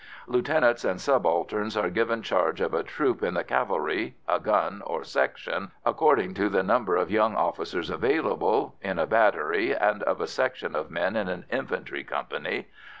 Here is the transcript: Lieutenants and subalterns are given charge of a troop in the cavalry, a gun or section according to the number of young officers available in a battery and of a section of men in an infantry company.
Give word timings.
Lieutenants 0.25 0.83
and 0.83 0.99
subalterns 0.99 1.77
are 1.77 1.91
given 1.91 2.23
charge 2.23 2.59
of 2.59 2.73
a 2.73 2.81
troop 2.81 3.21
in 3.21 3.35
the 3.35 3.43
cavalry, 3.43 4.15
a 4.27 4.39
gun 4.39 4.81
or 4.83 5.03
section 5.03 5.69
according 5.85 6.33
to 6.33 6.49
the 6.49 6.63
number 6.63 6.95
of 6.95 7.11
young 7.11 7.35
officers 7.35 7.91
available 7.91 8.73
in 8.81 8.97
a 8.97 9.05
battery 9.05 9.75
and 9.77 10.01
of 10.01 10.19
a 10.19 10.25
section 10.25 10.75
of 10.75 10.89
men 10.89 11.15
in 11.15 11.27
an 11.27 11.45
infantry 11.51 12.03
company. 12.03 12.65